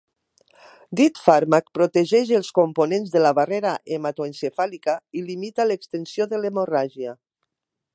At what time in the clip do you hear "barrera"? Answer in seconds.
3.43-3.77